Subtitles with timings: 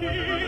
[0.00, 0.47] You.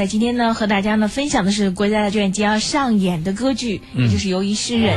[0.00, 4.96] 在今天呢，和大家呢分享的是国家大剧院即将上演的歌剧，也就是《游吟诗人》。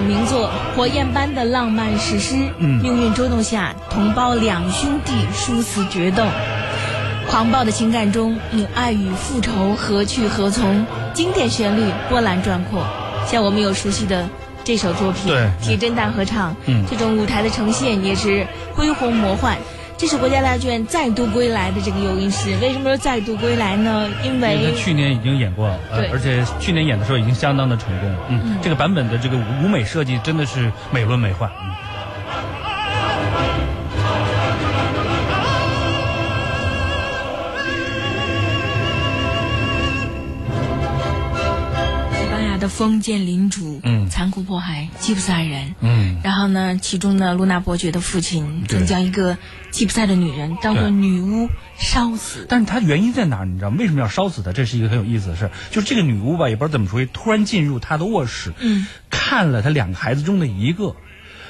[0.00, 2.34] 名作，火焰般的浪漫史诗。
[2.58, 6.24] 命运捉弄下，同胞两兄弟殊死决斗，
[7.28, 10.86] 狂暴的情感中，你爱与复仇何去何从？
[11.12, 12.84] 经典旋律波澜壮阔，
[13.26, 14.28] 像我们有熟悉的
[14.64, 19.56] 这首作品《铁真大合唱》，嗯这种舞台的呈现也是恢宏魔幻。
[19.96, 24.08] 这是国家大剧院再度归来的这个游吟诗，为什么说再度归来呢？
[24.24, 28.14] 因为去年已经演过，对，而且去年演的时候已经相当的成功。
[28.28, 31.48] 嗯，这个版本的这个舞美设计真的是美轮美奂。
[42.74, 49.38] 封建领主，嗯，残酷迫害吉普赛人，嗯，然后呢，其中呢，露娜伯爵的父亲曾将一个
[49.70, 51.48] 吉普赛的女人当做女巫
[51.78, 52.46] 烧死。
[52.48, 53.44] 但是它原因在哪儿？
[53.44, 54.52] 你知道为什么要烧死她？
[54.52, 55.48] 这是一个很有意思的事。
[55.70, 60.96] 就是这个女巫吧，也不知道怎么说，突然进入他的卧室，嗯，看了他两个孩子中的一个，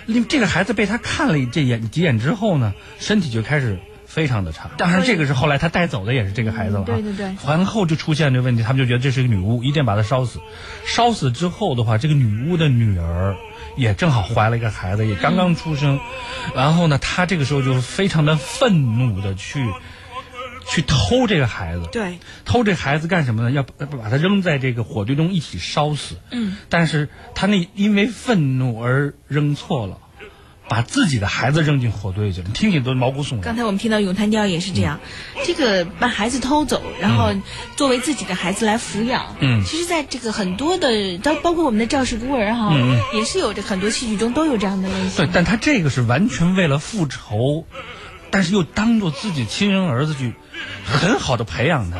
[0.04, 3.78] 因为这个孩子被他看了这眼几眼之后呢，身体就开始。
[4.14, 6.84] 非常的差，当然这个是后来他带走的也是这个孩子了。
[6.84, 10.38] 对对对，然后就出现这问题，他们就觉得这是个女巫，一定把她烧死。
[10.86, 13.34] 烧死之后的话，这个女巫的女儿
[13.76, 15.98] 也正好怀了一个孩子，也刚刚出生。
[16.54, 19.68] 然后呢，他这个时候就非常的愤怒的去
[20.68, 21.88] 去偷这个孩子。
[21.90, 23.50] 对，偷这孩子干什么呢？
[23.50, 26.14] 要把把他扔在这个火堆中一起烧死。
[26.30, 29.98] 嗯，但是他那因为愤怒而扔错了。
[30.66, 33.40] 把自己的孩子扔进火堆去了，听起都毛骨悚然。
[33.42, 34.98] 刚才我们听到咏叹调也是这样，
[35.44, 37.34] 这个把孩子偷走，然后
[37.76, 39.36] 作为自己的孩子来抚养。
[39.40, 42.74] 嗯，其实，在这个很多的，包包括我们的赵氏孤儿哈，
[43.14, 45.26] 也是有着很多戏剧中都有这样的类型。
[45.26, 47.66] 对，但他这个是完全为了复仇，
[48.30, 50.32] 但是又当做自己亲人儿子去，
[50.86, 51.98] 很好的培养他，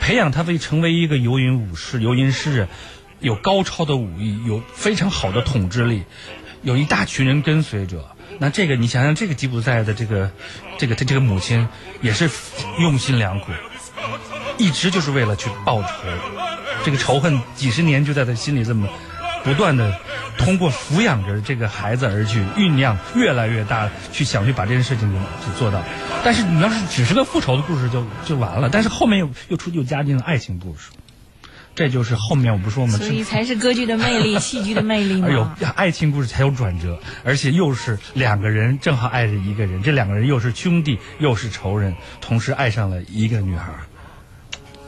[0.00, 2.68] 培养他为成为一个游吟武士、游吟诗人，
[3.20, 6.04] 有高超的武艺，有非常好的统治力。
[6.62, 8.04] 有一大群人跟随着，
[8.38, 10.30] 那这个你想想，这个吉普赛的这个，
[10.78, 11.68] 这个他这个母亲
[12.00, 12.28] 也是
[12.80, 13.52] 用心良苦，
[14.58, 15.88] 一直就是为了去报仇，
[16.84, 18.88] 这个仇恨几十年就在他心里这么
[19.44, 19.98] 不断的
[20.36, 25.82] 通过抚养着这个孩子而去酝酿，越来越大，去想去把这件事情给去做到。
[26.24, 30.90] 但是你要是只是个复仇的故事就就完了，但是后面又又出又加进了爱情故事。
[31.78, 32.98] 这就是后面我不说吗？
[32.98, 35.28] 所以才是歌剧的魅力， 戏剧的魅力嘛。
[35.30, 43.70] 有爱情故事才有转折，而且又是两个人正好爱着一个人，这两个人又是兄弟又是仇人，同时爱上了一个女孩，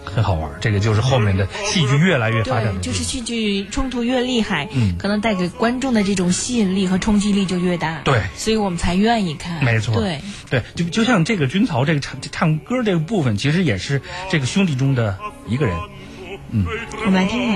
[0.04, 0.50] 很好玩。
[0.60, 8.00] 这个就是后面的戏剧越来越发展，就是戏剧冲突越厉害，嗯，可能带给观众的这种吸引力和冲击力就越大。
[8.02, 9.64] 对，所以我们才愿意看。
[9.64, 10.20] 没错，对
[10.50, 15.16] 对，就就像这个军曹这个唱唱歌这个部分，其实也是这个兄弟中的
[15.46, 15.76] 一个人。
[16.52, 16.64] 嗯，
[17.04, 17.50] 我们来听听。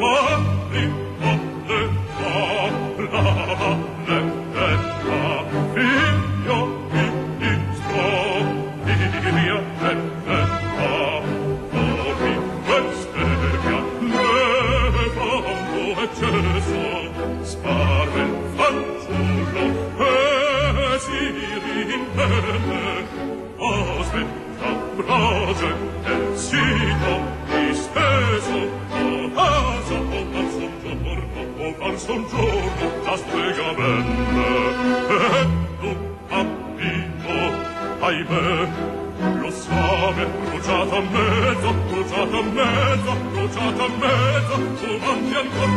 [0.00, 1.05] ma
[42.46, 44.54] mezzo, bruciata a mezzo,
[45.38, 45.75] ancora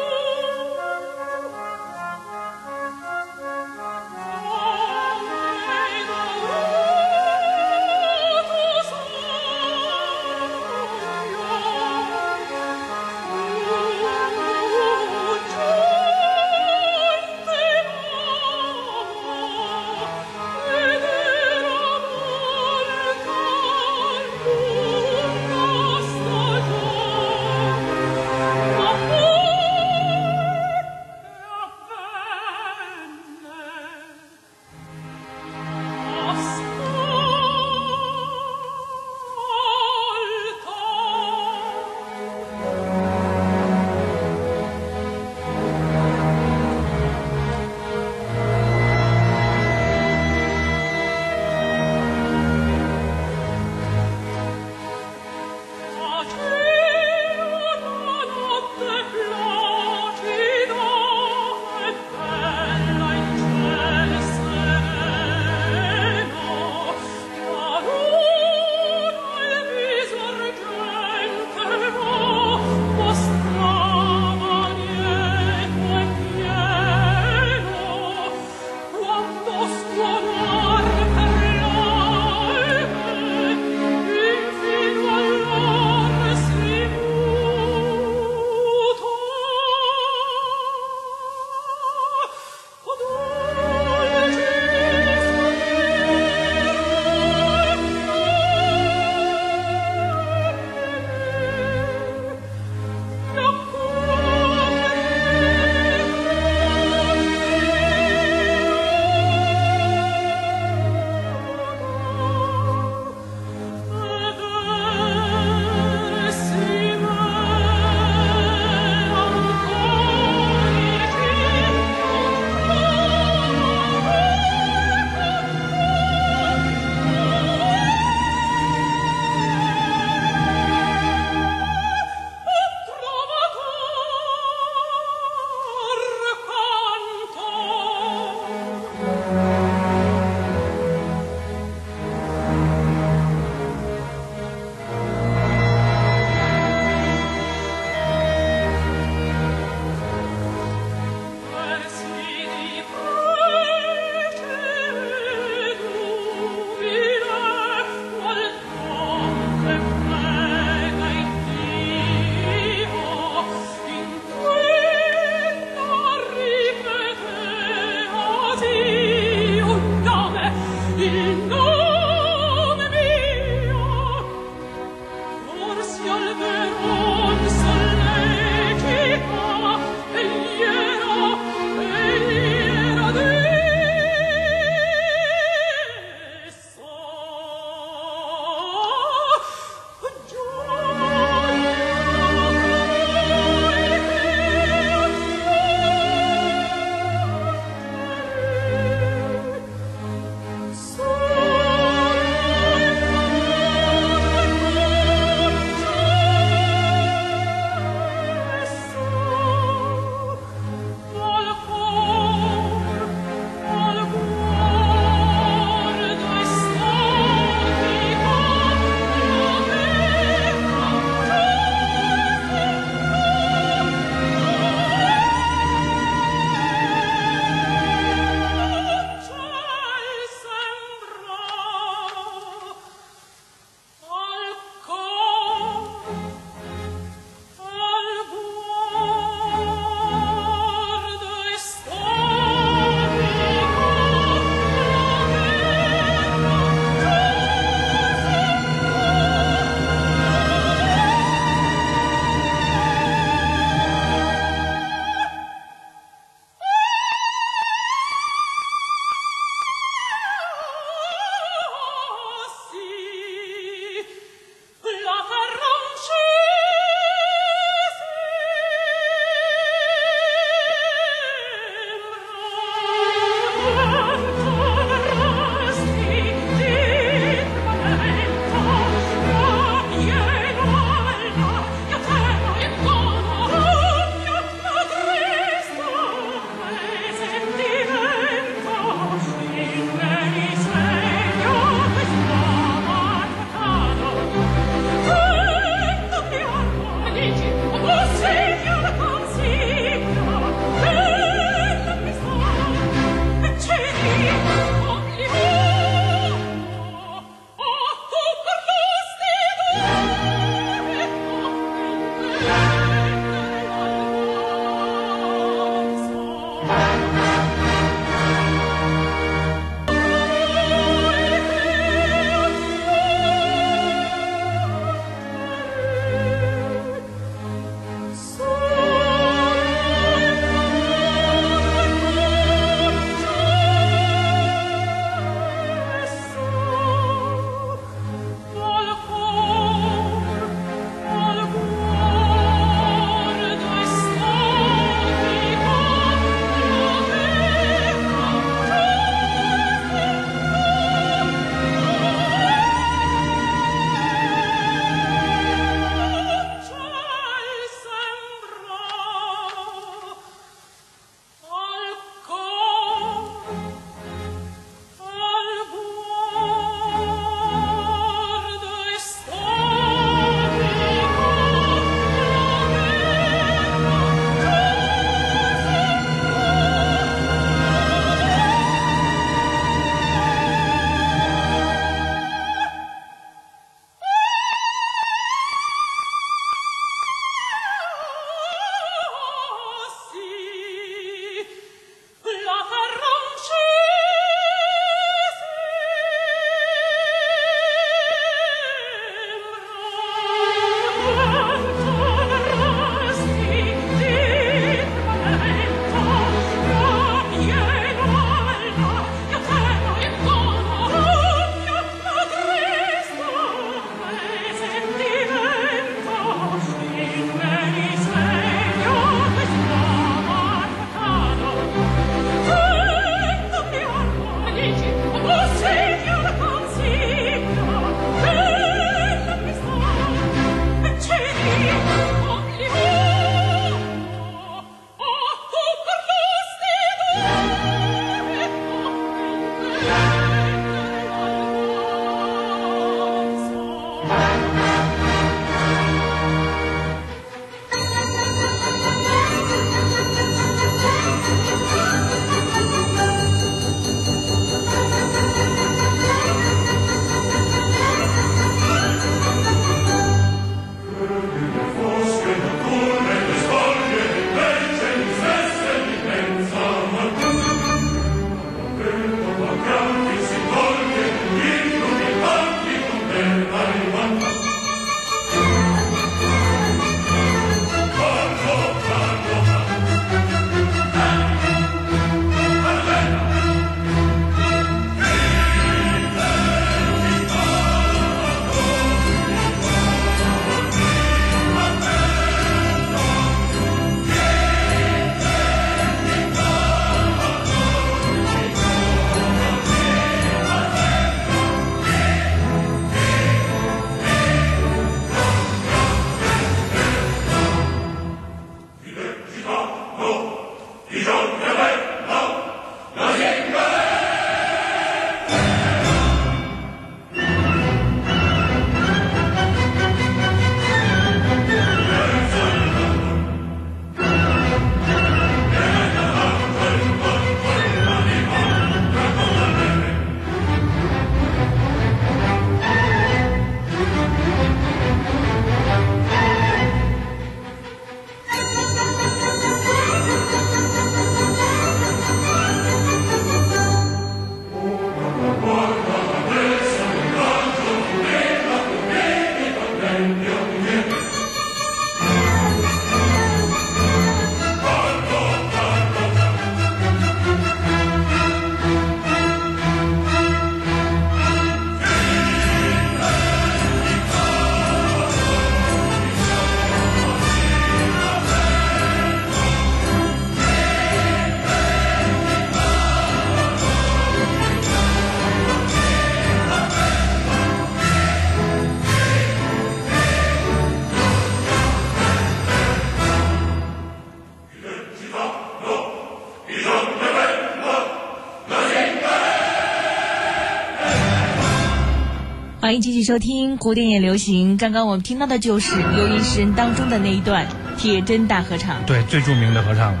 [592.66, 594.56] 欢迎继续收听古典也流行。
[594.56, 597.46] 刚刚我们听到的就是《游吟诗人》当中的那一段
[597.78, 598.84] 铁针大合唱。
[598.86, 600.00] 对，最著名的合唱了。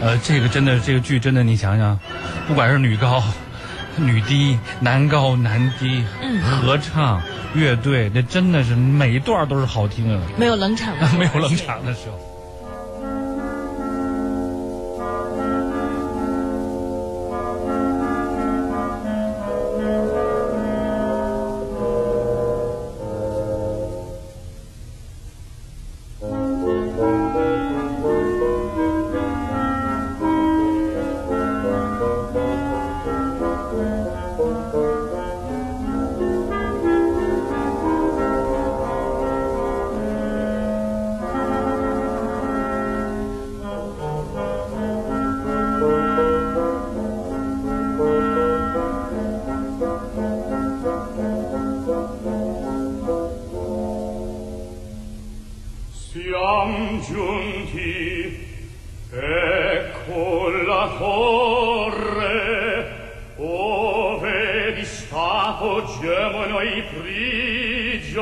[0.00, 1.98] 呃，这个真的，这个剧真的，你想想，
[2.46, 3.20] 不管是女高、
[3.98, 7.20] 女低、男高、男低，嗯合唱、
[7.56, 12.35] 乐队，那真的是每一段都是好听的，没有冷场的， 没有冷场的时候。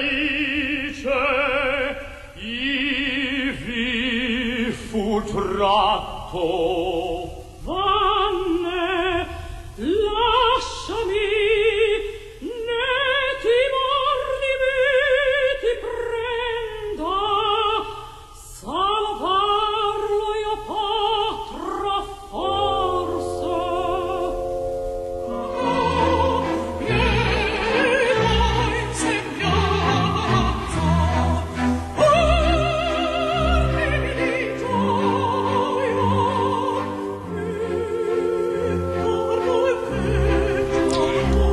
[2.36, 6.77] i vi fu tratto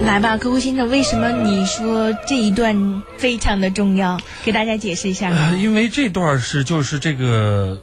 [0.06, 4.20] 来吧，客户先生，为什么你说这一段非常的重要？
[4.44, 5.32] 给大家解释一下。
[5.56, 7.82] 因为这段是就是这个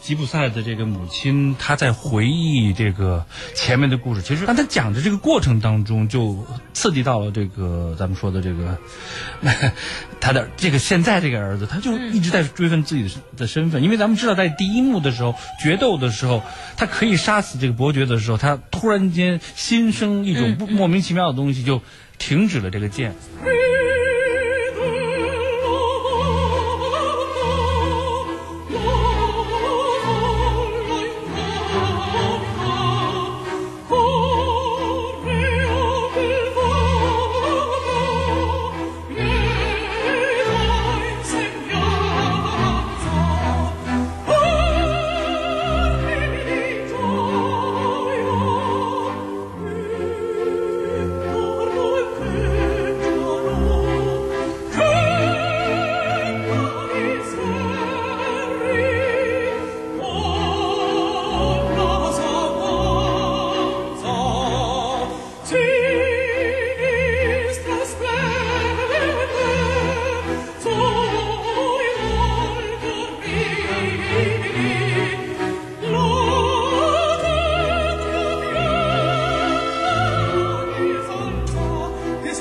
[0.00, 4.22] 吉普赛的这个母亲，她在回忆这个前面的故事。
[4.22, 8.78] 其实当她讲的这个过程当中，就刺激到了这个咱们说的这个
[10.24, 13.82] 他的这个现在这个儿子，他就一直在追问自己的身的身份。
[13.82, 16.42] 因为咱们知道，在第一幕的时候决斗的时候，
[16.78, 21.82] 他可以杀死这个伯爵的时候，他突然间心生一种不莫名其妙的东西，就
[22.16, 23.14] 停止了这个剑。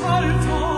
[0.03, 0.72] salto